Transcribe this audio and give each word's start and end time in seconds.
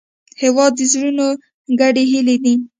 هېواد 0.41 0.71
د 0.77 0.81
زړونو 0.91 1.27
ګډې 1.79 2.03
هیلې 2.11 2.37
دي. 2.43 2.53